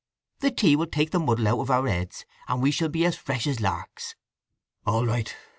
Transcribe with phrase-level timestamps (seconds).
[0.39, 3.15] The tea will take the muddle out of our heads, and we shall be as
[3.15, 4.15] fresh as larks."
[4.83, 5.31] "All right.